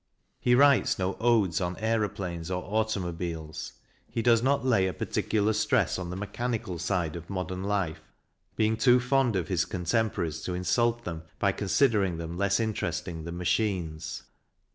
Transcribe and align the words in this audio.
He 0.39 0.55
writes 0.55 0.97
no 0.97 1.15
odes 1.19 1.61
on 1.61 1.77
aeroplanes 1.77 2.49
or 2.49 2.63
automobiles. 2.63 3.73
He 4.09 4.23
does 4.23 4.41
not 4.41 4.65
lay 4.65 4.87
a 4.87 4.95
particular 4.95 5.53
stress 5.53 5.99
on 5.99 6.09
the 6.09 6.15
mechanical 6.15 6.79
side 6.79 7.15
of 7.15 7.29
modern 7.29 7.63
life, 7.63 8.01
being 8.55 8.77
too 8.77 8.99
fond 8.99 9.35
of 9.35 9.47
his 9.47 9.63
contemporaries 9.63 10.41
to 10.41 10.55
insult 10.55 11.03
them 11.03 11.21
by 11.37 11.51
considering 11.51 12.17
them 12.17 12.35
less 12.35 12.59
interesting 12.59 13.25
than 13.25 13.37
machines. 13.37 14.23